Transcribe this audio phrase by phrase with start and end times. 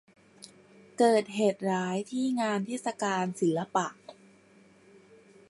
[0.97, 3.87] เกิดเหตุร้ายที่งานเทศกาลศิลปะ